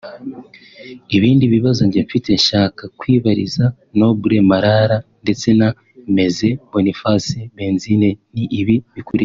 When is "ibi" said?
8.59-8.75